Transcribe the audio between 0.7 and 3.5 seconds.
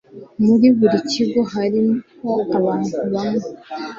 buri kigo hariho abantu bamwe